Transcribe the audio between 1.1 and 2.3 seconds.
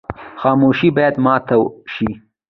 ماته شي.